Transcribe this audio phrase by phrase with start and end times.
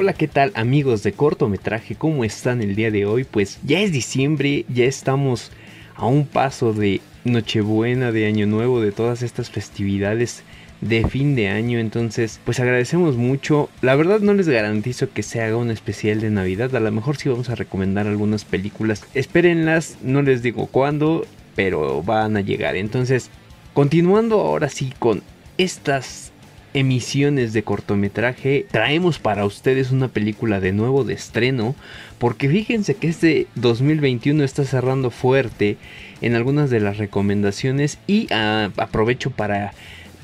[0.00, 1.96] Hola, ¿qué tal amigos de cortometraje?
[1.96, 3.24] ¿Cómo están el día de hoy?
[3.24, 5.50] Pues ya es diciembre, ya estamos
[5.96, 10.44] a un paso de Nochebuena, de Año Nuevo, de todas estas festividades
[10.80, 11.80] de fin de año.
[11.80, 13.70] Entonces, pues agradecemos mucho.
[13.82, 16.76] La verdad no les garantizo que se haga un especial de Navidad.
[16.76, 19.04] A lo mejor sí vamos a recomendar algunas películas.
[19.14, 21.26] Espérenlas, no les digo cuándo,
[21.56, 22.76] pero van a llegar.
[22.76, 23.30] Entonces,
[23.74, 25.24] continuando ahora sí con
[25.56, 26.30] estas
[26.74, 31.74] emisiones de cortometraje, traemos para ustedes una película de nuevo de estreno,
[32.18, 35.76] porque fíjense que este 2021 está cerrando fuerte
[36.20, 39.72] en algunas de las recomendaciones y ah, aprovecho para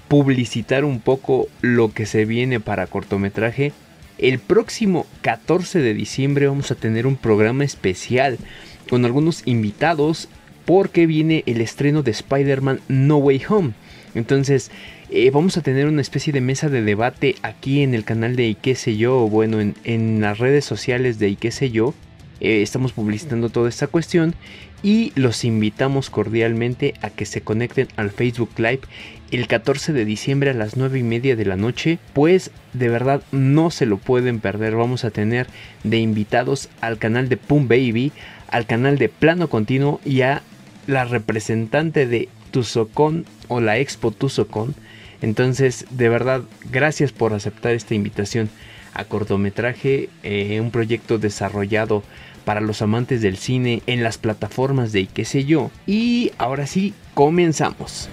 [0.08, 3.72] publicitar un poco lo que se viene para cortometraje.
[4.18, 8.38] El próximo 14 de diciembre vamos a tener un programa especial
[8.88, 10.28] con algunos invitados
[10.64, 13.72] porque viene el estreno de Spider-Man No Way Home.
[14.14, 14.70] Entonces
[15.10, 18.56] eh, vamos a tener una especie de mesa de debate aquí en el canal de
[18.60, 21.94] qué sé yo, o bueno, en, las redes sociales de qué sé yo.
[22.40, 24.34] Eh, estamos publicitando toda esta cuestión
[24.82, 28.80] y los invitamos cordialmente a que se conecten al Facebook Live
[29.30, 33.22] el 14 de diciembre a las 9 y media de la noche, pues de verdad
[33.32, 34.76] no se lo pueden perder.
[34.76, 35.46] Vamos a tener
[35.82, 38.12] de invitados al canal de Pum Baby,
[38.48, 40.42] al canal de Plano Continuo y a
[40.86, 44.76] la representante de Tuzocon o la Expo Tuzocon.
[45.22, 48.48] Entonces, de verdad, gracias por aceptar esta invitación
[48.92, 52.04] a cortometraje, eh, un proyecto desarrollado
[52.44, 55.72] para los amantes del cine en las plataformas de qué sé yo.
[55.84, 58.08] Y ahora sí, comenzamos.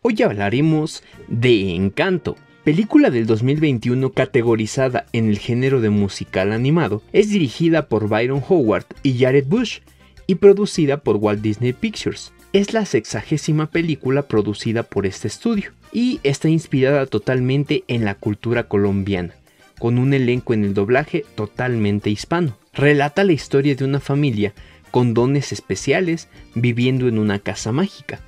[0.00, 7.02] Hoy hablaremos de Encanto, película del 2021 categorizada en el género de musical animado.
[7.12, 9.78] Es dirigida por Byron Howard y Jared Bush
[10.26, 12.32] y producida por Walt Disney Pictures.
[12.52, 18.68] Es la sexagésima película producida por este estudio y está inspirada totalmente en la cultura
[18.68, 19.34] colombiana,
[19.78, 22.56] con un elenco en el doblaje totalmente hispano.
[22.74, 24.52] Relata la historia de una familia
[24.90, 28.20] con dones especiales viviendo en una casa mágica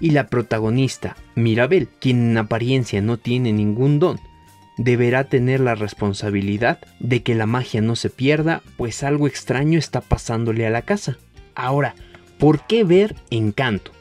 [0.00, 4.18] y la protagonista, Mirabel, quien en apariencia no tiene ningún don,
[4.78, 10.00] deberá tener la responsabilidad de que la magia no se pierda, pues algo extraño está
[10.00, 11.18] pasándole a la casa.
[11.54, 11.94] Ahora,
[12.38, 13.92] ¿por qué ver Encanto?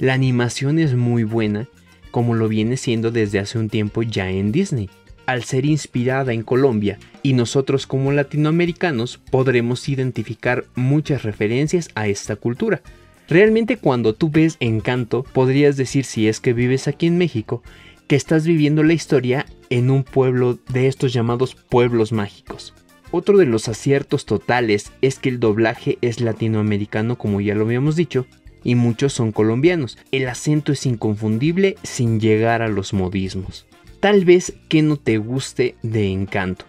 [0.00, 1.68] La animación es muy buena,
[2.10, 4.90] como lo viene siendo desde hace un tiempo ya en Disney.
[5.26, 12.34] Al ser inspirada en Colombia y nosotros como latinoamericanos podremos identificar muchas referencias a esta
[12.34, 12.82] cultura,
[13.30, 17.62] Realmente cuando tú ves Encanto, podrías decir si es que vives aquí en México,
[18.08, 22.74] que estás viviendo la historia en un pueblo de estos llamados pueblos mágicos.
[23.12, 27.94] Otro de los aciertos totales es que el doblaje es latinoamericano como ya lo habíamos
[27.94, 28.26] dicho,
[28.64, 29.96] y muchos son colombianos.
[30.10, 33.64] El acento es inconfundible sin llegar a los modismos.
[34.00, 36.64] Tal vez que no te guste de encanto.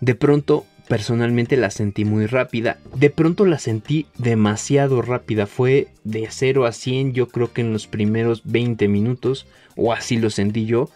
[0.00, 2.78] De pronto personalmente la sentí muy rápida.
[2.94, 5.46] De pronto la sentí demasiado rápida.
[5.46, 9.46] Fue de 0 a 100 yo creo que en los primeros 20 minutos.
[9.76, 10.90] O así lo sentí yo.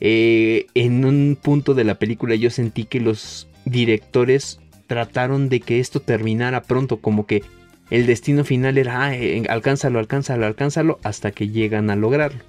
[0.00, 5.80] Eh, en un punto de la película yo sentí que los directores trataron de que
[5.80, 6.98] esto terminara pronto.
[6.98, 7.42] Como que
[7.90, 10.98] el destino final era, ah, eh, alcánzalo, alcánzalo, alcánzalo.
[11.04, 12.40] Hasta que llegan a lograrlo.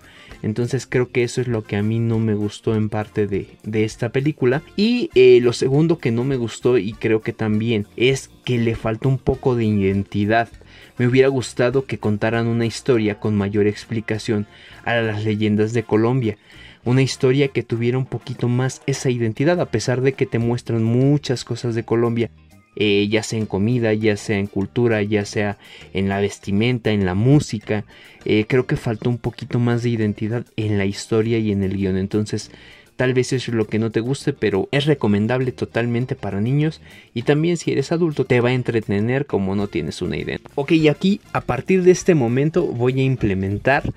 [0.44, 3.48] Entonces creo que eso es lo que a mí no me gustó en parte de,
[3.72, 4.62] esta película.
[4.76, 8.76] Y eh, lo segundo que no me gustó y creo que también es que le
[8.76, 10.50] falta un poco de identidad.
[10.98, 14.48] Me hubiera gustado que contaran una historia con mayor explicación
[14.86, 16.38] a las leyendas de Colombia.
[16.84, 20.84] Una historia que tuviera un poquito más esa identidad, a pesar de que te muestran
[20.84, 22.32] muchas cosas de Colombia
[22.80, 25.58] eh, ya sea en comida, ya sea en cultura, ya sea
[25.94, 27.86] en la vestimenta, en la música.
[28.24, 31.76] Eh, creo que faltó un poquito más de identidad en la historia y en el
[31.76, 31.98] guion.
[31.98, 32.52] Entonces,
[32.96, 36.80] tal vez eso es lo que no te guste, pero es recomendable totalmente para niños
[37.16, 40.40] y también si eres adulto te va a entretener como no tienes una idea.
[40.54, 43.92] Ok, y aquí a partir de este momento voy a implementar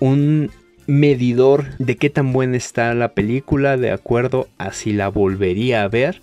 [0.00, 0.50] un
[0.86, 5.88] medidor de qué tan buena está la película de acuerdo a si la volvería a
[5.88, 6.20] ver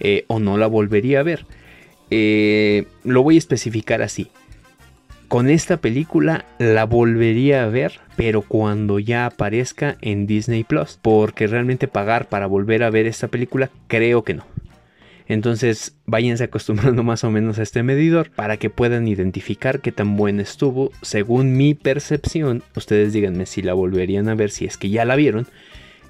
[0.00, 1.46] eh, o no la volvería a ver.
[2.10, 4.30] Eh, lo voy a especificar así.
[5.28, 10.98] Con esta película la volvería a ver, pero cuando ya aparezca en Disney Plus.
[11.02, 14.46] Porque realmente pagar para volver a ver esta película, creo que no.
[15.28, 20.16] Entonces váyanse acostumbrando más o menos a este medidor para que puedan identificar qué tan
[20.16, 20.90] buena estuvo.
[21.02, 25.16] Según mi percepción, ustedes díganme si la volverían a ver, si es que ya la
[25.16, 25.46] vieron.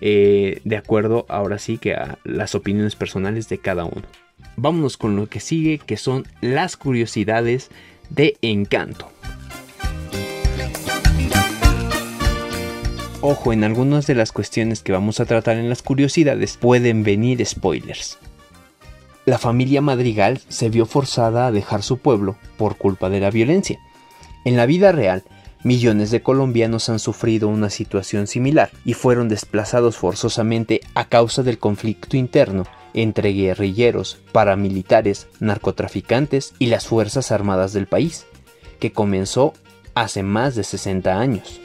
[0.00, 4.04] Eh, de acuerdo ahora sí que a las opiniones personales de cada uno.
[4.56, 7.70] Vámonos con lo que sigue, que son las curiosidades
[8.10, 9.10] de Encanto.
[13.20, 17.44] Ojo, en algunas de las cuestiones que vamos a tratar en las curiosidades pueden venir
[17.44, 18.18] spoilers.
[19.24, 23.78] La familia Madrigal se vio forzada a dejar su pueblo por culpa de la violencia.
[24.44, 25.24] En la vida real,
[25.62, 31.58] millones de colombianos han sufrido una situación similar y fueron desplazados forzosamente a causa del
[31.58, 32.64] conflicto interno
[32.94, 38.26] entre guerrilleros, paramilitares, narcotraficantes y las Fuerzas Armadas del país,
[38.81, 39.52] que comenzó
[39.94, 41.60] hace más de 60 años.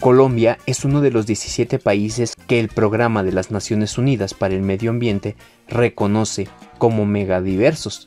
[0.00, 4.54] Colombia es uno de los 17 países que el Programa de las Naciones Unidas para
[4.54, 5.34] el Medio Ambiente
[5.66, 6.46] reconoce
[6.76, 8.06] como megadiversos.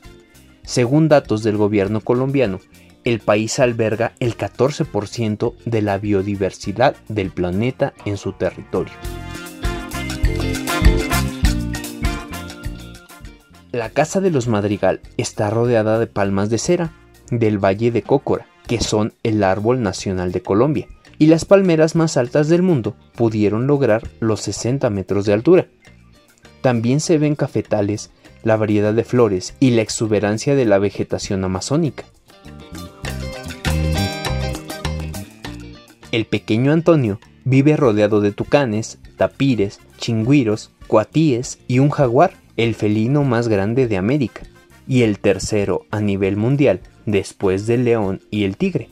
[0.68, 2.60] Según datos del gobierno colombiano,
[3.04, 8.92] el país alberga el 14% de la biodiversidad del planeta en su territorio.
[13.72, 16.92] La casa de los Madrigal está rodeada de palmas de cera
[17.30, 20.86] del Valle de Cócora, que son el árbol nacional de Colombia
[21.18, 25.68] y las palmeras más altas del mundo pudieron lograr los 60 metros de altura.
[26.60, 28.10] También se ven cafetales,
[28.42, 32.04] la variedad de flores y la exuberancia de la vegetación amazónica.
[36.10, 43.24] El pequeño Antonio vive rodeado de tucanes, tapires, chingüiros, cuatíes y un jaguar, el felino
[43.24, 44.42] más grande de América,
[44.86, 48.88] y el tercero a nivel mundial, después del león y el tigre.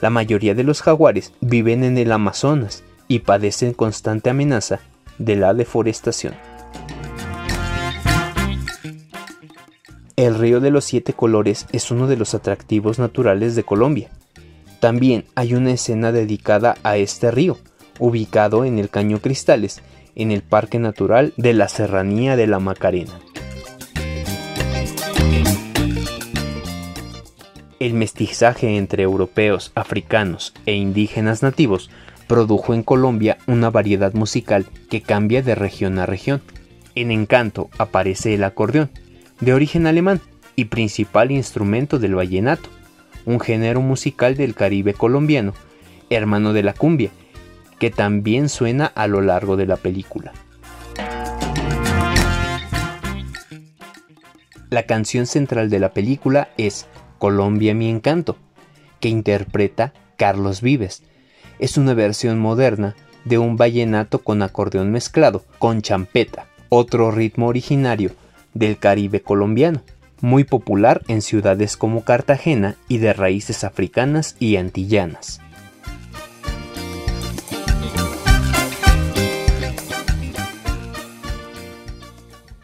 [0.00, 4.80] La mayoría de los jaguares viven en el Amazonas y padecen constante amenaza
[5.18, 6.34] de la deforestación.
[10.16, 14.10] El río de los siete colores es uno de los atractivos naturales de Colombia.
[14.78, 17.56] También hay una escena dedicada a este río,
[17.98, 19.80] ubicado en el Caño Cristales,
[20.14, 23.18] en el Parque Natural de la Serranía de la Macarena.
[27.80, 31.90] El mestizaje entre europeos, africanos e indígenas nativos
[32.26, 36.42] produjo en Colombia una variedad musical que cambia de región a región.
[36.94, 38.90] En Encanto aparece el acordeón,
[39.42, 40.20] de origen alemán
[40.54, 42.68] y principal instrumento del vallenato,
[43.24, 45.52] un género musical del Caribe colombiano,
[46.10, 47.10] hermano de la cumbia,
[47.80, 50.32] que también suena a lo largo de la película.
[54.70, 56.86] La canción central de la película es
[57.18, 58.36] Colombia mi encanto,
[59.00, 61.02] que interpreta Carlos Vives.
[61.58, 62.94] Es una versión moderna
[63.24, 68.12] de un vallenato con acordeón mezclado con champeta, otro ritmo originario
[68.54, 69.82] del Caribe colombiano,
[70.20, 75.40] muy popular en ciudades como Cartagena y de raíces africanas y antillanas.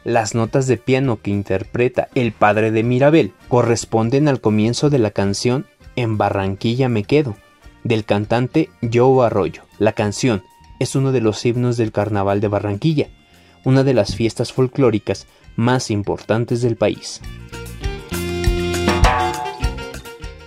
[0.05, 5.11] Las notas de piano que interpreta el padre de Mirabel corresponden al comienzo de la
[5.11, 7.37] canción En Barranquilla me quedo,
[7.85, 9.65] del cantante Joe Arroyo.
[9.79, 10.43] La canción
[10.79, 13.09] es uno de los himnos del Carnaval de Barranquilla,
[13.65, 15.27] una de las fiestas folclóricas
[15.59, 17.21] más importantes del país.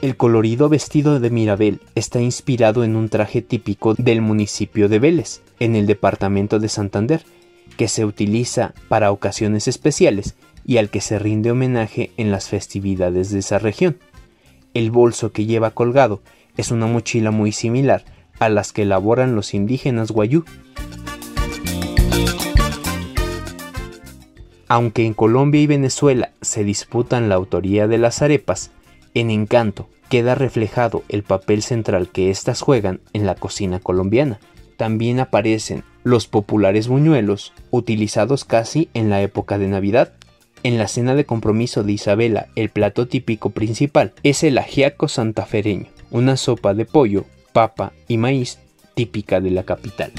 [0.01, 5.41] El colorido vestido de Mirabel está inspirado en un traje típico del municipio de Vélez,
[5.59, 7.23] en el departamento de Santander,
[7.75, 13.31] que se utiliza para ocasiones especiales y al que se rinde homenaje en las festividades
[13.31, 13.97] de esa región.
[14.73, 16.21] El bolso que lleva colgado
[16.55, 18.05] es una mochila muy similar
[18.39, 20.45] a las que elaboran los indígenas guayú.
[24.71, 28.71] Aunque en Colombia y Venezuela se disputan la autoría de las arepas,
[29.13, 34.39] en Encanto queda reflejado el papel central que éstas juegan en la cocina colombiana.
[34.77, 40.13] También aparecen los populares buñuelos, utilizados casi en la época de Navidad.
[40.63, 45.87] En la cena de compromiso de Isabela, el plato típico principal es el ajiaco santafereño,
[46.11, 48.57] una sopa de pollo, papa y maíz
[48.93, 50.13] típica de la capital.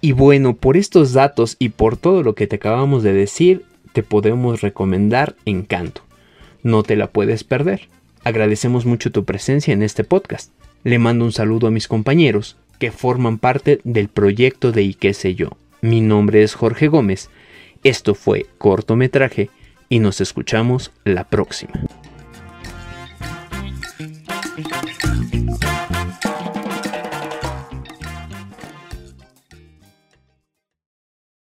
[0.00, 4.02] Y bueno, por estos datos y por todo lo que te acabamos de decir, te
[4.02, 6.02] podemos recomendar Encanto.
[6.62, 7.88] No te la puedes perder.
[8.22, 10.52] Agradecemos mucho tu presencia en este podcast.
[10.84, 15.12] Le mando un saludo a mis compañeros que forman parte del proyecto de Y qué
[15.34, 15.50] yo.
[15.80, 17.28] Mi nombre es Jorge Gómez.
[17.82, 19.50] Esto fue cortometraje
[19.88, 21.87] y nos escuchamos la próxima.